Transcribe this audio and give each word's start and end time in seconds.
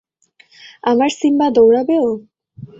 আমার 0.83 1.09
সিম্বা 1.19 1.47
দৌড়াবেও! 1.55 2.07